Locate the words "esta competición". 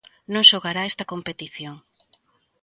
0.85-1.75